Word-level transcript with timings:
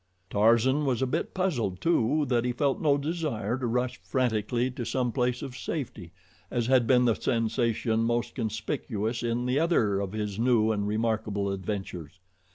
Tarzan 0.31 0.83
was 0.85 1.03
a 1.03 1.05
bit 1.05 1.35
puzzled, 1.35 1.79
too, 1.79 2.25
that 2.27 2.43
he 2.43 2.53
felt 2.53 2.81
no 2.81 2.97
desire 2.97 3.55
to 3.59 3.67
rush 3.67 4.01
frantically 4.01 4.71
to 4.71 4.83
some 4.83 5.11
place 5.11 5.43
of 5.43 5.55
safety, 5.55 6.11
as 6.49 6.65
had 6.65 6.87
been 6.87 7.05
the 7.05 7.13
sensation 7.13 7.99
most 7.99 8.33
conspicuous 8.33 9.21
in 9.21 9.45
the 9.45 9.59
other 9.59 9.99
of 9.99 10.13
his 10.13 10.39
new 10.39 10.71
and 10.71 10.87
remarkable 10.87 11.51
adventures. 11.51 12.19